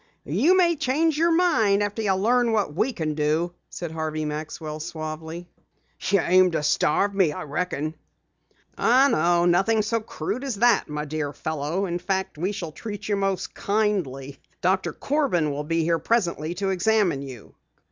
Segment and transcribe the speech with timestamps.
[0.25, 4.79] "You may change your mind after you learn what we can do," said Harvey Maxwell
[4.79, 5.47] suavely.
[6.09, 7.93] "You aim to starve me, I reckon."
[8.79, 11.85] "Oh, no, nothing so crude as that, my dear fellow.
[11.85, 14.39] In fact, we shall treat you most kindly.
[14.59, 17.53] Doctor Corbin will be here presently to examine you."